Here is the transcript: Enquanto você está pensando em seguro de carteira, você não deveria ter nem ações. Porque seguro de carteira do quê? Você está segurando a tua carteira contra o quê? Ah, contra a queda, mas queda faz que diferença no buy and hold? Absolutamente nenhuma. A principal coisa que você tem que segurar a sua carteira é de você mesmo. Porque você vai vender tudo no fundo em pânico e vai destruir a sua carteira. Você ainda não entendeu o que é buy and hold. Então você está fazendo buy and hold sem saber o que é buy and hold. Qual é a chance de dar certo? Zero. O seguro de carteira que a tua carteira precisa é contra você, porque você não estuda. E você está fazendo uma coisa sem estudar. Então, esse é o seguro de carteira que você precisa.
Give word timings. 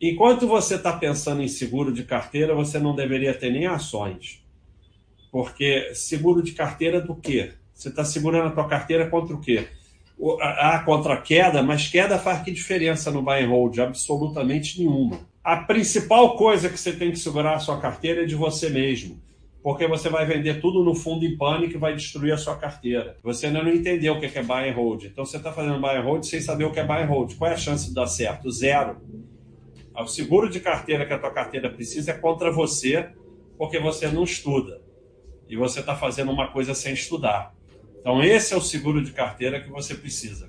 Enquanto 0.00 0.46
você 0.46 0.74
está 0.74 0.92
pensando 0.92 1.42
em 1.42 1.48
seguro 1.48 1.90
de 1.90 2.04
carteira, 2.04 2.54
você 2.54 2.78
não 2.78 2.94
deveria 2.94 3.32
ter 3.32 3.50
nem 3.50 3.66
ações. 3.66 4.44
Porque 5.32 5.94
seguro 5.94 6.42
de 6.42 6.52
carteira 6.52 7.00
do 7.00 7.14
quê? 7.14 7.52
Você 7.72 7.88
está 7.88 8.04
segurando 8.04 8.48
a 8.48 8.50
tua 8.50 8.68
carteira 8.68 9.08
contra 9.08 9.34
o 9.34 9.40
quê? 9.40 9.68
Ah, 10.40 10.82
contra 10.84 11.14
a 11.14 11.20
queda, 11.20 11.62
mas 11.62 11.88
queda 11.88 12.18
faz 12.18 12.42
que 12.42 12.50
diferença 12.50 13.10
no 13.10 13.22
buy 13.22 13.42
and 13.42 13.48
hold? 13.48 13.78
Absolutamente 13.78 14.78
nenhuma. 14.78 15.20
A 15.42 15.56
principal 15.56 16.36
coisa 16.36 16.68
que 16.68 16.78
você 16.78 16.92
tem 16.92 17.10
que 17.10 17.18
segurar 17.18 17.54
a 17.54 17.58
sua 17.58 17.80
carteira 17.80 18.22
é 18.22 18.26
de 18.26 18.34
você 18.34 18.68
mesmo. 18.68 19.18
Porque 19.62 19.86
você 19.86 20.10
vai 20.10 20.26
vender 20.26 20.60
tudo 20.60 20.84
no 20.84 20.94
fundo 20.94 21.24
em 21.24 21.36
pânico 21.36 21.74
e 21.74 21.78
vai 21.78 21.94
destruir 21.94 22.32
a 22.32 22.38
sua 22.38 22.56
carteira. 22.56 23.16
Você 23.22 23.46
ainda 23.46 23.62
não 23.62 23.72
entendeu 23.72 24.14
o 24.14 24.20
que 24.20 24.26
é 24.26 24.42
buy 24.42 24.68
and 24.68 24.74
hold. 24.74 25.04
Então 25.04 25.24
você 25.24 25.38
está 25.38 25.52
fazendo 25.52 25.80
buy 25.80 25.96
and 25.96 26.02
hold 26.02 26.24
sem 26.24 26.40
saber 26.40 26.64
o 26.64 26.70
que 26.70 26.80
é 26.80 26.84
buy 26.84 27.02
and 27.02 27.06
hold. 27.06 27.34
Qual 27.34 27.50
é 27.50 27.54
a 27.54 27.58
chance 27.58 27.88
de 27.88 27.94
dar 27.94 28.06
certo? 28.06 28.50
Zero. 28.50 28.96
O 29.98 30.06
seguro 30.06 30.48
de 30.48 30.60
carteira 30.60 31.06
que 31.06 31.12
a 31.12 31.18
tua 31.18 31.30
carteira 31.30 31.70
precisa 31.70 32.10
é 32.10 32.14
contra 32.14 32.50
você, 32.50 33.10
porque 33.56 33.78
você 33.78 34.08
não 34.08 34.24
estuda. 34.24 34.82
E 35.48 35.56
você 35.56 35.80
está 35.80 35.96
fazendo 35.96 36.30
uma 36.30 36.48
coisa 36.48 36.74
sem 36.74 36.92
estudar. 36.92 37.54
Então, 38.00 38.22
esse 38.22 38.54
é 38.54 38.56
o 38.56 38.60
seguro 38.60 39.02
de 39.02 39.12
carteira 39.12 39.60
que 39.60 39.70
você 39.70 39.94
precisa. 39.94 40.48